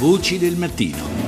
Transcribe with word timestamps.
Voci 0.00 0.38
del 0.38 0.56
mattino. 0.56 1.19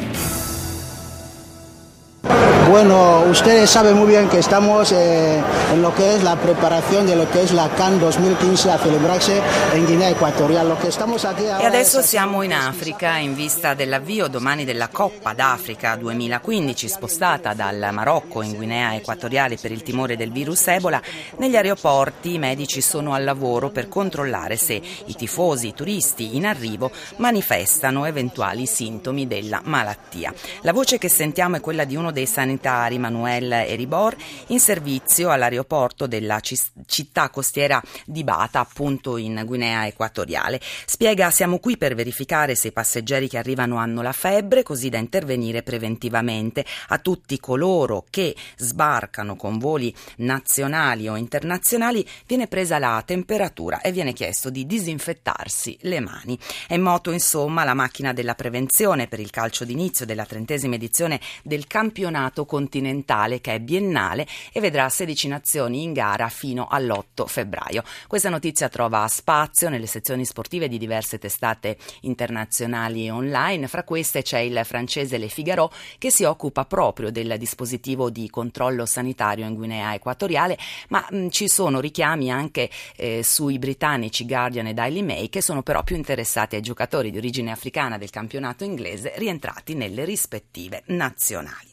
Bueno, 2.72 3.24
ustedes 3.28 3.68
saben 3.68 3.98
muy 3.98 4.06
bien 4.06 4.30
que 4.30 4.38
estamos 4.38 4.92
eh, 4.92 5.42
en 5.74 5.82
lo 5.82 5.94
que 5.94 6.14
es 6.14 6.22
la 6.22 6.36
preparación 6.36 7.06
de 7.06 7.14
lo 7.14 7.30
que 7.30 7.42
es 7.42 7.52
la 7.52 7.68
CAN 7.68 8.00
2015 8.00 8.70
a 8.70 8.78
celebrarse 8.78 9.42
en 9.74 9.86
Guinea 9.86 10.08
Equatorial. 10.08 10.70
Lo 10.70 10.78
que 10.78 10.88
estamos 10.88 11.26
aquí 11.26 11.42
e 11.44 11.66
adesso 11.66 12.00
siamo 12.00 12.42
in 12.42 12.54
Africa 12.54 13.18
in 13.18 13.34
vista 13.34 13.74
dell'avvio 13.74 14.26
domani 14.26 14.64
della 14.64 14.88
Coppa 14.88 15.34
d'Africa 15.34 15.96
2015 15.96 16.88
spostata 16.88 17.52
dal 17.52 17.90
Marocco 17.92 18.40
in 18.40 18.54
Guinea 18.54 18.94
Equatoriale 18.94 19.58
per 19.60 19.70
il 19.70 19.82
timore 19.82 20.16
del 20.16 20.32
virus 20.32 20.66
Ebola. 20.68 21.02
Negli 21.36 21.56
aeroporti 21.56 22.32
i 22.32 22.38
medici 22.38 22.80
sono 22.80 23.12
al 23.12 23.22
lavoro 23.22 23.68
per 23.68 23.88
controllare 23.88 24.56
se 24.56 24.80
i 25.04 25.14
tifosi, 25.14 25.68
i 25.68 25.74
turisti 25.74 26.36
in 26.36 26.46
arrivo 26.46 26.90
manifestano 27.16 28.06
eventuali 28.06 28.64
sintomi 28.64 29.26
della 29.26 29.60
malattia. 29.62 30.32
La 30.62 30.72
voce 30.72 30.96
che 30.96 31.10
sentiamo 31.10 31.56
è 31.56 31.60
quella 31.60 31.84
di 31.84 31.96
uno 31.96 32.10
dei 32.12 32.24
sanitari 32.24 32.60
sanitari 32.62 32.98
Manuel 32.98 33.50
Eribor 33.50 34.14
in 34.48 34.60
servizio 34.60 35.30
all'aeroporto 35.30 36.06
della 36.06 36.40
città 36.40 37.28
costiera 37.28 37.82
di 38.06 38.22
Bata, 38.22 38.60
appunto 38.60 39.16
in 39.16 39.42
Guinea 39.44 39.86
Equatoriale. 39.86 40.60
Spiega 40.86 41.30
siamo 41.32 41.58
qui 41.58 41.76
per 41.76 41.96
verificare 41.96 42.54
se 42.54 42.68
i 42.68 42.72
passeggeri 42.72 43.28
che 43.28 43.38
arrivano 43.38 43.76
hanno 43.76 44.00
la 44.00 44.12
febbre, 44.12 44.62
così 44.62 44.88
da 44.88 44.98
intervenire 44.98 45.62
preventivamente. 45.64 46.64
A 46.88 46.98
tutti 46.98 47.40
coloro 47.40 48.04
che 48.08 48.36
sbarcano 48.56 49.34
con 49.34 49.58
voli 49.58 49.92
nazionali 50.18 51.08
o 51.08 51.16
internazionali 51.16 52.06
viene 52.26 52.46
presa 52.46 52.78
la 52.78 53.02
temperatura 53.04 53.80
e 53.80 53.90
viene 53.90 54.12
chiesto 54.12 54.50
di 54.50 54.66
disinfettarsi 54.66 55.78
le 55.82 55.98
mani. 55.98 56.38
È 56.68 56.74
in 56.74 56.82
moto 56.82 57.10
insomma 57.10 57.64
la 57.64 57.74
macchina 57.74 58.12
della 58.12 58.36
prevenzione 58.36 59.08
per 59.08 59.18
il 59.18 59.30
calcio 59.30 59.64
d'inizio 59.64 60.06
della 60.06 60.26
trentesima 60.26 60.76
edizione 60.76 61.20
del 61.42 61.66
campionato 61.66 62.50
continentale 62.52 63.40
che 63.40 63.54
è 63.54 63.60
biennale 63.60 64.26
e 64.52 64.60
vedrà 64.60 64.86
16 64.86 65.26
nazioni 65.28 65.84
in 65.84 65.94
gara 65.94 66.28
fino 66.28 66.66
all'8 66.68 67.24
febbraio. 67.24 67.82
Questa 68.06 68.28
notizia 68.28 68.68
trova 68.68 69.08
spazio 69.08 69.70
nelle 69.70 69.86
sezioni 69.86 70.26
sportive 70.26 70.68
di 70.68 70.76
diverse 70.76 71.18
testate 71.18 71.78
internazionali 72.02 73.06
e 73.06 73.10
online, 73.10 73.68
fra 73.68 73.84
queste 73.84 74.20
c'è 74.20 74.40
il 74.40 74.60
francese 74.64 75.16
Le 75.16 75.28
Figaro 75.28 75.72
che 75.96 76.10
si 76.10 76.24
occupa 76.24 76.66
proprio 76.66 77.10
del 77.10 77.36
dispositivo 77.38 78.10
di 78.10 78.28
controllo 78.28 78.84
sanitario 78.84 79.46
in 79.46 79.54
Guinea 79.54 79.94
Equatoriale, 79.94 80.58
ma 80.88 81.06
mh, 81.08 81.28
ci 81.28 81.48
sono 81.48 81.80
richiami 81.80 82.30
anche 82.30 82.68
eh, 82.96 83.22
sui 83.24 83.58
britannici 83.58 84.26
Guardian 84.26 84.66
e 84.66 84.74
Daily 84.74 85.00
Mail 85.00 85.30
che 85.30 85.40
sono 85.40 85.62
però 85.62 85.82
più 85.84 85.96
interessati 85.96 86.56
ai 86.56 86.60
giocatori 86.60 87.10
di 87.10 87.16
origine 87.16 87.50
africana 87.50 87.96
del 87.96 88.10
campionato 88.10 88.62
inglese 88.62 89.14
rientrati 89.16 89.72
nelle 89.72 90.04
rispettive 90.04 90.82
nazionali. 90.88 91.70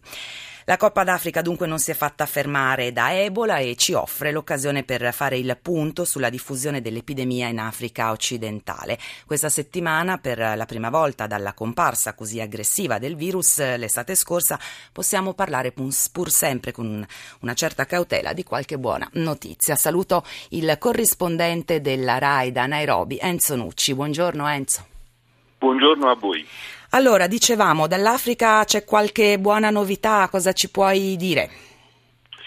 La 0.70 0.78
Coppa 0.78 1.04
d'Africa 1.04 1.42
dunque 1.42 1.66
non 1.66 1.80
si 1.80 1.90
è 1.90 1.96
fatta 1.96 2.28
fermare 2.28 2.94
da 2.94 3.12
Ebola 3.12 3.58
e 3.58 3.76
ci 3.76 3.94
offre 3.94 4.32
l'occasione 4.32 4.84
per 4.84 5.12
fare 5.16 5.36
il 5.36 5.58
punto 5.60 6.06
sulla 6.06 6.30
diffusione 6.30 6.80
dell'epidemia 6.80 7.48
in 7.48 7.58
Africa 7.58 8.12
occidentale. 8.12 9.00
Questa 9.26 9.50
settimana, 9.50 10.20
per 10.20 10.38
la 10.38 10.66
prima 10.68 10.92
volta 10.92 11.26
dalla 11.26 11.54
comparsa 11.54 12.14
così 12.14 12.40
aggressiva 12.40 13.00
del 13.00 13.16
virus 13.16 13.58
l'estate 13.78 14.14
scorsa, 14.14 14.60
possiamo 14.92 15.34
parlare 15.34 15.72
pur 15.72 16.30
sempre 16.30 16.72
con 16.72 17.04
una 17.40 17.54
certa 17.56 17.88
cautela 17.88 18.34
di 18.34 18.44
qualche 18.44 18.78
buona 18.78 19.10
notizia. 19.14 19.76
Saluto 19.76 20.24
il 20.50 20.76
corrispondente 20.78 21.82
della 21.82 22.20
RAI 22.20 22.52
da 22.52 22.68
Nairobi, 22.68 23.18
Enzo 23.20 23.56
Nucci. 23.56 23.96
Buongiorno 23.96 24.48
Enzo. 24.48 24.86
Buongiorno 25.58 26.08
a 26.12 26.14
voi. 26.14 26.48
Allora, 26.92 27.28
dicevamo, 27.28 27.86
dall'Africa 27.88 28.64
c'è 28.64 28.84
qualche 28.84 29.38
buona 29.38 29.70
novità, 29.70 30.28
cosa 30.28 30.54
ci 30.54 30.72
puoi 30.72 31.16
dire? 31.18 31.48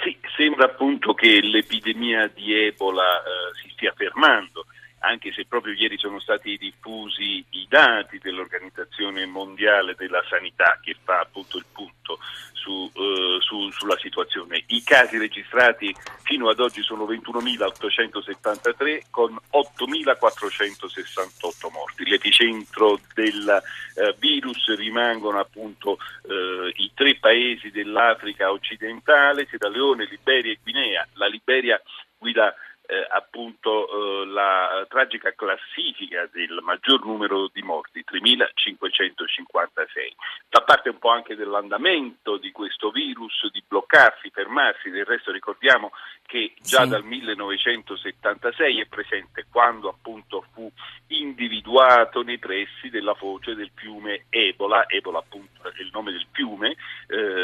Sì, 0.03 0.19
sembra 0.37 0.65
appunto 0.65 1.15
che 1.15 1.41
l'epidemia 1.41 2.27
di 2.27 2.53
Ebola 2.53 3.19
eh, 3.19 3.55
si 3.62 3.71
stia 3.72 3.93
fermando, 3.94 4.66
anche 4.99 5.33
se 5.33 5.44
proprio 5.47 5.75
ieri 5.75 5.97
sono 5.97 6.19
stati 6.19 6.56
diffusi 6.56 7.44
i 7.50 7.66
dati 7.69 8.19
dell'Organizzazione 8.19 9.27
Mondiale 9.27 9.94
della 9.97 10.22
Sanità 10.28 10.77
che 10.83 10.97
fa 11.05 11.21
appunto 11.21 11.59
il 11.59 11.66
punto 11.71 12.19
su, 12.53 12.91
eh, 12.95 13.31
su, 13.53 13.71
sulla 13.71 13.99
situazione. 13.99 14.65
I 14.69 14.83
casi 14.83 15.19
registrati 15.19 15.95
fino 16.23 16.49
ad 16.49 16.59
oggi 16.59 16.83
sono 16.83 17.05
21.873 17.05 19.03
con 19.11 19.39
8.468 19.53 21.71
morti. 21.71 22.09
L'epicentro 22.09 22.99
del 23.15 23.63
eh, 23.95 24.15
virus 24.19 24.75
rimangono 24.77 25.39
appunto 25.39 25.99
eh, 26.27 26.73
i 26.77 26.93
tre 26.95 27.17
paesi 27.17 27.71
dell'Africa 27.71 28.51
occidentale, 28.51 29.45
Sierra 29.47 29.69
Leone, 29.69 30.09
Liberia 30.09 30.53
e 30.53 30.59
Guinea. 30.63 31.07
La 31.15 31.27
Liberia 31.27 31.79
guida 32.17 32.55
eh, 32.92 33.06
appunto 33.08 33.88
eh, 33.88 34.26
la 34.26 34.84
tragica 34.88 35.32
classifica 35.32 36.28
del 36.30 36.60
maggior 36.62 37.04
numero 37.06 37.48
di 37.50 37.62
morti, 37.62 38.04
3.556. 38.04 40.12
Fa 40.50 40.60
parte 40.60 40.91
un 40.91 40.98
po' 40.98 41.08
anche 41.08 41.34
dell'andamento 41.34 42.36
di 42.36 42.53
questo 42.53 42.91
virus, 42.91 43.50
di 43.50 43.62
bloccarsi, 43.66 44.28
fermarsi, 44.30 44.91
del 44.91 45.06
resto 45.06 45.32
ricordiamo 45.32 45.91
che 46.26 46.53
già 46.60 46.82
sì. 46.82 46.91
dal 46.91 47.04
1976 47.04 48.80
è 48.80 48.86
presente 48.86 49.47
quando 49.50 49.88
appunto 49.88 50.44
fu 50.53 50.70
individuato 51.09 52.22
nei 52.22 52.38
pressi 52.38 52.91
della 52.91 53.14
foce 53.14 53.54
del 53.54 53.70
fiume 53.74 54.26
Ebola, 54.28 54.86
Ebola 54.86 55.19
appunto 55.19 55.62
è 55.62 55.80
il 55.80 55.91
nome 55.92 56.12
del 56.12 56.26
fiume, 56.32 56.76
eh, 57.09 57.41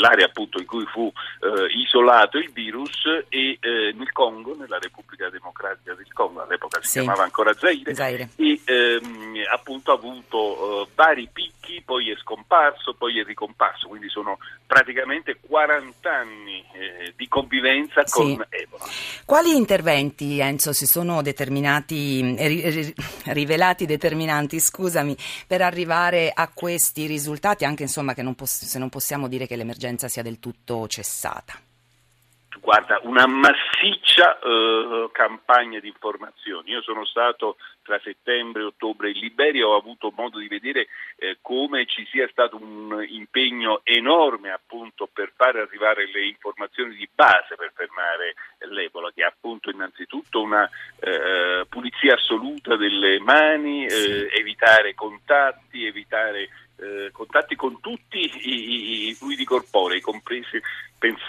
dell'area 0.00 0.24
appunto 0.24 0.58
in 0.58 0.66
cui 0.66 0.86
fu 0.86 1.12
eh, 1.40 1.66
isolato 1.76 2.38
il 2.38 2.50
virus 2.52 3.04
e 3.28 3.58
eh, 3.60 3.92
nel 3.94 4.10
Congo, 4.12 4.56
nella 4.56 4.78
Repubblica 4.78 5.28
Democratica 5.28 5.94
del 5.94 6.10
Congo, 6.12 6.42
all'epoca 6.42 6.80
si 6.80 6.88
sì. 6.88 6.98
chiamava 7.00 7.22
ancora 7.22 7.52
Zaire, 7.52 7.94
Zaire. 7.94 8.30
e 8.36 8.60
ehm, 8.64 9.19
appunto 9.50 9.90
ha 9.90 9.94
avuto 9.94 10.82
eh, 10.82 10.88
vari 10.94 11.28
picchi, 11.32 11.82
poi 11.84 12.10
è 12.10 12.16
scomparso, 12.16 12.94
poi 12.94 13.20
è 13.20 13.24
ricomparso, 13.24 13.88
quindi 13.88 14.08
sono 14.08 14.38
praticamente 14.66 15.38
40 15.40 16.10
anni 16.10 16.64
eh, 16.72 17.12
di 17.16 17.28
convivenza 17.28 18.06
sì. 18.06 18.12
con 18.12 18.46
Ebola. 18.48 18.84
Quali 19.24 19.54
interventi, 19.54 20.38
Enzo, 20.38 20.72
si 20.72 20.86
sono 20.86 21.22
determinati, 21.22 22.34
ri, 22.36 22.94
rivelati 23.26 23.86
determinanti, 23.86 24.60
scusami, 24.60 25.16
per 25.46 25.62
arrivare 25.62 26.30
a 26.34 26.48
questi 26.52 27.06
risultati, 27.06 27.64
anche 27.64 27.82
insomma 27.82 28.14
che 28.14 28.22
non 28.22 28.34
poss- 28.34 28.64
se 28.64 28.78
non 28.78 28.88
possiamo 28.88 29.28
dire 29.28 29.46
che 29.46 29.56
l'emergenza 29.56 30.08
sia 30.08 30.22
del 30.22 30.38
tutto 30.38 30.86
cessata? 30.88 31.69
Guarda, 32.58 32.98
una 33.04 33.26
massiccia 33.26 34.38
eh, 34.40 35.08
campagna 35.12 35.78
di 35.78 35.86
informazioni. 35.86 36.70
Io 36.70 36.82
sono 36.82 37.04
stato 37.04 37.56
tra 37.82 38.00
settembre 38.02 38.62
e 38.62 38.66
ottobre 38.66 39.10
in 39.10 39.18
Liberia 39.18 39.62
e 39.62 39.64
ho 39.64 39.76
avuto 39.76 40.12
modo 40.16 40.38
di 40.38 40.48
vedere 40.48 40.88
eh, 41.16 41.38
come 41.40 41.86
ci 41.86 42.04
sia 42.10 42.28
stato 42.28 42.56
un 42.60 43.04
impegno 43.08 43.80
enorme 43.84 44.50
appunto 44.50 45.08
per 45.10 45.32
fare 45.36 45.60
arrivare 45.60 46.10
le 46.10 46.26
informazioni 46.26 46.94
di 46.96 47.08
base 47.14 47.54
per 47.56 47.72
fermare 47.72 48.34
l'Ebola, 48.68 49.12
che 49.14 49.22
è 49.22 49.26
appunto 49.26 49.70
innanzitutto 49.70 50.42
una 50.42 50.68
eh, 50.98 51.64
pulizia 51.68 52.14
assoluta 52.14 52.76
delle 52.76 53.20
mani, 53.20 53.86
eh, 53.86 54.28
evitare 54.32 54.94
contatti, 54.94 55.86
evitare 55.86 56.48
eh, 56.80 57.10
contatti 57.12 57.56
con 57.56 57.80
tutti 57.80 58.18
i, 58.18 59.08
i, 59.08 59.14
fluidi 59.14 59.44
corporei, 59.44 60.00
compresi 60.00 60.60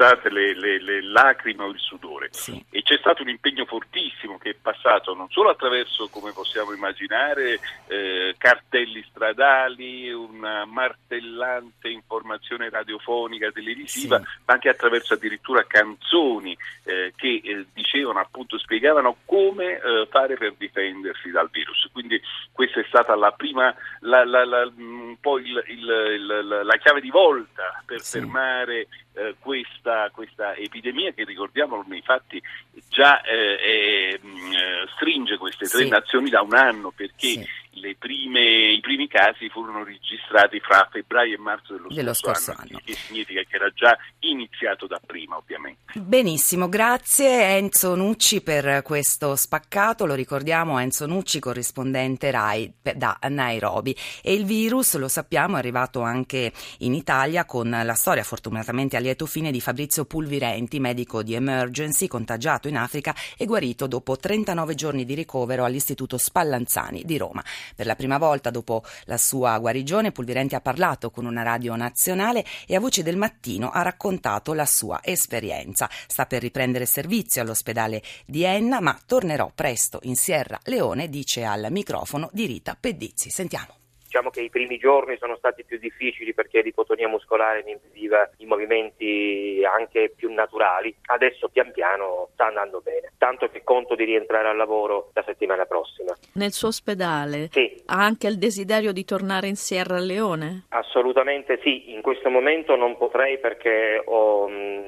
pensate 0.02 0.30
le, 0.30 0.54
le, 0.54 0.80
le 0.80 1.02
lacrime 1.02 1.64
o 1.64 1.70
il 1.70 1.80
sudore. 1.80 2.30
Sì. 2.32 2.64
C'è 2.92 2.98
stato 2.98 3.22
un 3.22 3.30
impegno 3.30 3.64
fortissimo 3.64 4.38
che 4.38 4.50
è 4.50 4.56
passato 4.62 5.14
non 5.14 5.30
solo 5.30 5.50
attraverso, 5.50 6.10
come 6.10 6.34
possiamo 6.34 6.74
immaginare, 6.74 7.58
eh, 7.88 8.36
cartelli 8.38 9.02
stradali, 9.10 10.12
una 10.12 10.66
martellante 10.66 11.88
informazione 11.88 12.70
radiofonica, 12.70 13.50
televisiva, 13.50 14.18
sì. 14.18 14.24
ma 14.46 14.56
anche 14.56 14.68
attraverso 14.68 15.14
addirittura 15.14 15.64
canzoni 15.66 16.52
eh, 16.84 17.14
che 17.16 17.40
eh, 17.42 17.66
dicevano, 17.72 18.20
appunto, 18.20 18.58
spiegavano 18.58 19.20
come 19.24 19.80
eh, 19.80 20.08
fare 20.10 20.36
per 20.36 20.56
difendersi 20.58 21.32
dal 21.32 21.50
virus. 21.50 21.88
Quindi 21.94 22.22
questa 22.52 22.82
è 22.82 22.86
stata 22.90 23.16
la 23.16 23.32
prima, 23.32 23.74
la, 24.02 24.26
la, 24.26 24.44
la, 24.44 24.70
un 24.76 25.16
po' 25.18 25.38
il, 25.38 25.64
il, 25.68 26.62
la 26.66 26.76
chiave 26.76 27.00
di 27.00 27.10
volta 27.10 27.82
per 27.86 28.02
sì. 28.02 28.20
fermare 28.20 28.88
eh, 29.14 29.36
questa, 29.40 30.10
questa, 30.12 30.56
epidemia 30.56 31.12
che 31.12 31.26
ricordiamolo 31.26 31.84
nei 31.88 32.02
fatti 32.02 32.42
già 32.90 33.22
eh, 33.22 34.20
mm, 34.24 34.52
eh, 34.54 34.88
stringe 34.96 35.38
queste 35.38 35.68
tre 35.68 35.84
sì. 35.84 35.90
nazioni 35.90 36.30
da 36.30 36.42
un 36.42 36.54
anno 36.54 36.92
perché 36.92 37.28
sì. 37.28 37.48
Prime, 37.98 38.72
i 38.72 38.80
primi 38.80 39.08
casi 39.08 39.50
furono 39.50 39.84
registrati 39.84 40.60
fra 40.60 40.88
febbraio 40.92 41.36
e 41.36 41.38
marzo 41.38 41.74
dello, 41.74 41.88
dello 41.90 42.14
scorso, 42.14 42.52
anno, 42.52 42.62
anno, 42.70 42.82
che 42.84 42.94
significa 42.94 43.42
che 43.42 43.56
era 43.56 43.70
già 43.74 43.98
iniziato 44.20 44.88
da 44.88 45.00
prima 45.06 45.38
ovviamente. 45.38 45.80
Benissimo, 45.94 46.68
grazie 46.68 47.58
Enzo 47.58 47.96
Nucci 47.96 48.42
per 48.42 48.82
questo 48.82 49.36
spaccato, 49.36 50.06
lo 50.06 50.16
ricordiamo 50.16 50.80
Enzo 50.80 51.06
Nucci 51.06 51.40
corrispondente 51.40 52.32
RAI 52.32 52.74
da 52.96 53.18
Nairobi 53.30 53.96
e 54.22 54.34
il 54.34 54.46
virus 54.46 54.98
lo 54.98 55.08
sappiamo 55.08 55.56
è 55.56 55.60
arrivato 55.60 56.02
anche 56.02 56.52
in 56.80 56.94
Italia 56.94 57.46
con 57.46 57.70
la 57.70 57.94
storia 57.94 58.24
fortunatamente 58.24 58.98
a 58.98 59.00
lieto 59.00 59.26
fine 59.26 59.52
di 59.52 59.62
Fabrizio 59.62 60.06
Pulvirenti, 60.06 60.80
medico 60.80 61.24
di 61.24 61.36
emergency 61.36 62.08
contagiato 62.08 62.68
in 62.68 62.78
Africa 62.78 63.16
e 63.38 63.46
guarito 63.46 63.88
dopo 63.88 64.18
39 64.18 64.76
giorni 64.76 65.06
di 65.06 65.14
ricovero 65.14 65.66
all'Istituto 65.66 66.18
Spallanzani 66.18 67.04
di 67.06 67.18
Roma. 67.18 67.44
Per 67.76 67.86
la 67.86 67.96
prima 67.96 68.18
volta 68.18 68.50
dopo 68.50 68.84
la 69.06 69.18
sua 69.18 69.58
guarigione 69.58 70.12
Pulvirenti 70.12 70.56
ha 70.56 70.62
parlato 70.62 71.12
con 71.12 71.26
una 71.26 71.44
radio 71.44 71.76
nazionale 71.76 72.46
e 72.66 72.76
a 72.76 72.80
Voce 72.80 73.04
del 73.04 73.18
Mattino 73.18 73.70
ha 73.70 73.82
raccontato 73.82 74.54
la 74.54 74.66
sua 74.66 75.00
esperienza. 75.04 75.90
Sta 76.08 76.26
per 76.26 76.42
riprendere 76.42 76.86
servizio 76.86 77.42
all'ospedale 77.42 78.02
di 78.26 78.44
Enna, 78.44 78.80
ma 78.80 79.00
tornerò 79.06 79.52
presto 79.54 80.00
in 80.04 80.16
Sierra 80.16 80.60
Leone, 80.64 81.10
dice 81.10 81.44
al 81.44 81.68
microfono 81.70 82.30
di 82.32 82.46
Rita 82.46 82.78
Pedizzi. 82.80 83.30
Sentiamo. 83.30 83.81
Diciamo 84.12 84.30
che 84.30 84.42
i 84.42 84.50
primi 84.50 84.78
giorni 84.78 85.16
sono 85.16 85.38
stati 85.38 85.64
più 85.64 85.80
difficili 85.80 86.34
perché 86.34 86.62
l'ipotonia 86.62 87.08
muscolare 87.08 87.64
mi 87.64 87.72
impediva 87.72 88.30
i 88.40 88.46
movimenti 88.46 89.64
anche 89.64 90.12
più 90.14 90.34
naturali. 90.34 90.94
Adesso 91.06 91.48
pian 91.48 91.72
piano 91.72 92.28
sta 92.34 92.48
andando 92.48 92.82
bene, 92.82 93.14
tanto 93.18 93.48
che 93.48 93.64
conto 93.64 93.96
di 93.96 94.04
rientrare 94.04 94.50
al 94.50 94.58
lavoro 94.58 95.12
la 95.14 95.24
settimana 95.26 95.64
prossima. 95.64 96.14
Nel 96.34 96.52
suo 96.52 96.68
ospedale 96.68 97.48
sì. 97.54 97.84
ha 97.86 98.04
anche 98.04 98.28
il 98.28 98.38
desiderio 98.38 98.92
di 98.92 99.06
tornare 99.06 99.48
in 99.48 99.56
Sierra 99.56 99.98
Leone? 99.98 100.66
Assolutamente 100.72 101.62
sì, 101.64 101.94
in 101.94 102.02
questo 102.02 102.30
momento 102.30 102.76
non 102.76 102.98
potrei 102.98 103.40
perché 103.40 104.02
ho 104.04 104.46
mh, 104.50 104.81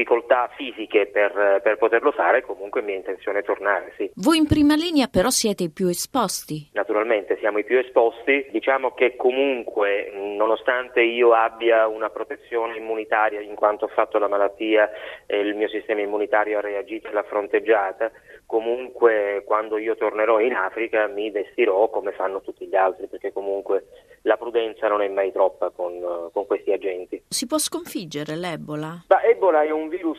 difficoltà 0.00 0.48
fisiche 0.56 1.06
per, 1.06 1.60
per, 1.62 1.76
poterlo 1.76 2.10
fare, 2.12 2.42
comunque 2.42 2.80
mia 2.80 2.96
intenzione 2.96 3.40
è 3.40 3.44
tornare, 3.44 3.92
sì. 3.96 4.10
Voi 4.14 4.38
in 4.38 4.46
prima 4.46 4.74
linea 4.74 5.08
però 5.08 5.28
siete 5.28 5.64
i 5.64 5.70
più 5.70 5.88
esposti? 5.88 6.70
Naturalmente 6.72 7.36
siamo 7.38 7.58
i 7.58 7.64
più 7.64 7.78
esposti, 7.78 8.46
diciamo 8.50 8.92
che 8.92 9.16
comunque, 9.16 10.10
nonostante 10.14 11.02
io 11.02 11.32
abbia 11.34 11.86
una 11.86 12.08
protezione 12.08 12.76
immunitaria 12.76 13.40
in 13.40 13.54
quanto 13.54 13.84
ho 13.84 13.88
fatto 13.88 14.18
la 14.18 14.28
malattia 14.28 14.90
e 15.26 15.40
il 15.40 15.54
mio 15.54 15.68
sistema 15.68 16.00
immunitario 16.00 16.58
ha 16.58 16.62
reagito 16.62 17.08
e 17.08 17.12
l'ha 17.12 17.22
fronteggiata, 17.22 18.10
comunque 18.46 19.42
quando 19.44 19.76
io 19.76 19.96
tornerò 19.96 20.40
in 20.40 20.54
Africa 20.54 21.06
mi 21.08 21.30
vestirò 21.30 21.90
come 21.90 22.12
fanno 22.12 22.40
tutti 22.40 22.66
gli 22.66 22.76
altri, 22.76 23.06
perché 23.06 23.32
comunque 23.32 23.84
la 24.22 24.36
prudenza 24.36 24.88
non 24.88 25.02
è 25.02 25.08
mai 25.08 25.32
troppa 25.32 25.70
con, 25.70 26.28
con 26.32 26.46
questi 26.46 26.72
agenti. 26.72 27.22
Si 27.28 27.46
può 27.46 27.58
sconfiggere 27.58 28.36
l'Ebola? 28.36 29.04
Ma 29.08 29.22
Ebola 29.22 29.62
è 29.62 29.70
un 29.70 29.88
virus 29.88 30.18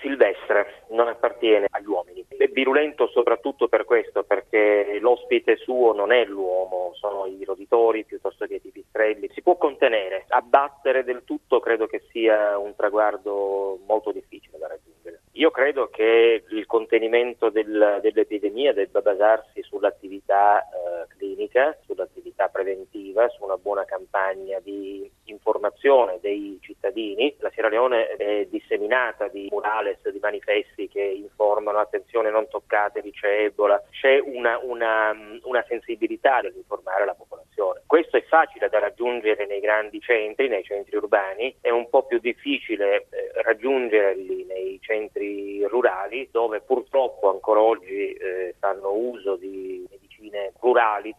silvestre, 0.00 0.84
non 0.90 1.08
appartiene 1.08 1.66
agli 1.70 1.86
uomini. 1.86 2.24
È 2.28 2.48
virulento 2.48 3.08
soprattutto 3.08 3.68
per 3.68 3.84
questo, 3.84 4.24
perché 4.24 4.98
l'ospite 5.00 5.56
suo 5.56 5.92
non 5.92 6.12
è 6.12 6.24
l'uomo, 6.24 6.92
sono 6.94 7.26
i 7.26 7.44
roditori 7.44 8.04
piuttosto 8.04 8.46
che 8.46 8.54
i 8.54 8.60
pipistrelli. 8.60 9.30
Si 9.32 9.42
può 9.42 9.56
contenere, 9.56 10.24
abbattere 10.28 11.04
del 11.04 11.22
tutto 11.24 11.60
credo 11.60 11.86
che 11.86 12.02
sia 12.10 12.58
un 12.58 12.74
traguardo 12.74 13.78
molto 13.86 14.10
difficile 14.12 14.58
da 14.58 14.68
raggiungere. 14.68 15.20
Io 15.36 15.50
credo 15.50 15.88
che 15.88 16.44
il 16.50 16.66
contenimento 16.66 17.48
del, 17.48 18.00
dell'epidemia 18.02 18.72
debba 18.74 19.00
basarsi 19.00 19.62
sull'attività 19.62 20.60
eh, 20.60 21.06
clinica, 21.16 21.76
sull'attività 21.86 22.21
preventiva, 22.48 23.28
su 23.28 23.44
una 23.44 23.56
buona 23.56 23.84
campagna 23.84 24.58
di 24.60 25.10
informazione 25.24 26.18
dei 26.20 26.58
cittadini. 26.60 27.34
La 27.38 27.50
Sierra 27.50 27.68
Leone 27.68 28.08
è 28.08 28.46
disseminata 28.46 29.28
di 29.28 29.48
murales, 29.50 30.08
di 30.08 30.18
manifesti 30.20 30.88
che 30.88 31.02
informano 31.02 31.78
attenzione 31.78 32.30
non 32.30 32.48
toccatevi, 32.48 33.12
c'è 33.12 33.44
Ebola, 33.44 33.82
c'è 33.90 34.18
una, 34.18 34.58
una, 34.62 35.14
una 35.42 35.64
sensibilità 35.68 36.40
nell'informare 36.40 37.04
la 37.04 37.14
popolazione. 37.14 37.82
Questo 37.86 38.16
è 38.16 38.22
facile 38.24 38.68
da 38.68 38.78
raggiungere 38.78 39.46
nei 39.46 39.60
grandi 39.60 40.00
centri, 40.00 40.48
nei 40.48 40.64
centri 40.64 40.96
urbani, 40.96 41.54
è 41.60 41.70
un 41.70 41.88
po' 41.88 42.04
più 42.04 42.18
difficile 42.18 43.06
eh, 43.10 43.42
raggiungerli 43.42 44.44
nei 44.44 44.78
centri 44.80 45.62
rurali 45.64 46.28
dove 46.30 46.60
purtroppo 46.60 47.30
ancora 47.30 47.60
oggi 47.60 48.12
eh, 48.12 48.54
fanno 48.58 48.92
uso 48.92 49.36
di 49.36 49.86
medicine 49.90 50.52
rurali 50.60 51.14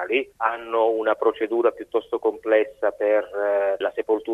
tradizionali, 0.00 0.32
hanno 0.38 0.90
una 0.90 1.14
procedura 1.14 1.70
piuttosto 1.70 2.18
complessa 2.18 2.90
per 2.90 3.29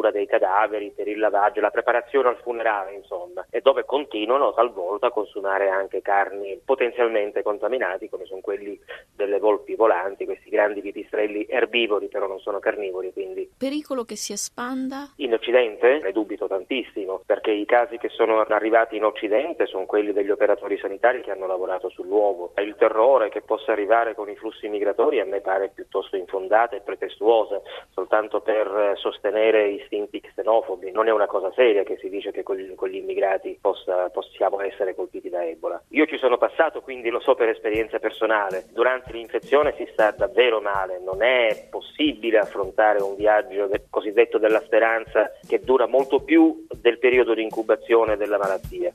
sepoltura 0.06 0.10
dei 0.10 0.26
cadaveri, 0.26 0.92
per 0.94 1.08
il 1.08 1.18
lavaggio, 1.18 1.60
la 1.60 1.70
preparazione 1.70 2.28
al 2.28 2.36
funerale, 2.36 2.94
insomma, 2.94 3.44
e 3.50 3.60
dove 3.60 3.84
continuano 3.84 4.52
talvolta 4.52 5.08
a 5.08 5.10
consumare 5.10 5.68
anche 5.68 6.02
carni 6.02 6.60
potenzialmente 6.64 7.42
contaminati, 7.42 8.08
come 8.08 8.24
sono 8.26 8.40
quelli 8.40 8.78
delle 9.14 9.38
volpi 9.38 9.74
volanti, 9.74 10.24
questi 10.24 10.50
grandi 10.50 10.80
pipistrelli 10.80 11.46
erbivori, 11.48 12.08
però 12.08 12.26
non 12.26 12.38
sono 12.40 12.58
carnivori, 12.58 13.12
quindi 13.12 13.48
pericolo 13.56 14.04
che 14.04 14.16
si 14.16 14.32
espanda? 14.32 15.12
In 15.16 15.32
Occidente 15.32 16.00
ne 16.02 16.12
dubito 16.12 16.46
tantissimo, 16.46 17.22
perché 17.24 17.50
i 17.50 17.64
casi 17.64 17.98
che 17.98 18.08
sono 18.08 18.40
arrivati 18.40 18.96
in 18.96 19.04
Occidente 19.04 19.66
sono 19.66 19.86
quelli 19.86 20.12
degli 20.12 20.30
operatori 20.30 20.78
sanitari 20.78 21.22
che 21.22 21.30
hanno 21.30 21.46
lavorato 21.46 21.88
sull'uovo. 21.88 22.52
Il 22.58 22.76
terrore 22.76 23.28
che 23.28 23.42
possa 23.42 23.72
arrivare 23.72 24.14
con 24.14 24.28
i 24.28 24.36
flussi 24.36 24.68
migratori 24.68 25.20
a 25.20 25.24
me 25.24 25.40
pare 25.40 25.70
piuttosto 25.74 26.16
infondata 26.16 26.76
e 26.76 26.80
pretestuosa, 26.80 27.60
soltanto 27.90 28.40
per 28.40 28.94
sostenere 28.96 29.68
istinti 29.96 30.20
xenofobi. 30.20 30.90
Non 30.90 31.08
è 31.08 31.12
una 31.12 31.26
cosa 31.26 31.50
seria 31.54 31.82
che 31.82 31.96
si 31.98 32.08
dice 32.08 32.30
che 32.30 32.42
con 32.42 32.56
gli 32.56 32.96
immigrati 32.96 33.58
possa, 33.60 34.08
possiamo 34.10 34.60
essere 34.60 34.94
colpiti 34.94 35.28
da 35.28 35.44
Ebola. 35.44 35.82
Io 35.88 36.06
ci 36.06 36.18
sono 36.18 36.36
passato, 36.36 36.80
quindi 36.80 37.08
lo 37.08 37.20
so 37.20 37.34
per 37.34 37.48
esperienza 37.48 37.98
personale. 37.98 38.66
Durante 38.72 39.12
l'infezione 39.12 39.74
si 39.76 39.88
sta 39.92 40.10
davvero 40.10 40.60
male, 40.60 41.00
non 41.00 41.22
è 41.22 41.66
possibile 41.70 42.38
affrontare 42.38 43.02
un 43.02 43.16
viaggio 43.16 43.68
cosiddetto 43.90 44.38
della 44.38 44.60
speranza 44.60 45.32
che 45.46 45.60
dura 45.60 45.86
molto 45.86 46.20
più 46.20 46.66
del 46.80 46.98
periodo 46.98 47.34
di 47.34 47.42
incubazione 47.42 48.16
della 48.16 48.38
malattia. 48.38 48.92